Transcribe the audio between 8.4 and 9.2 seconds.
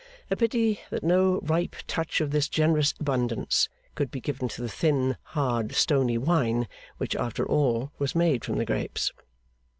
from the grapes!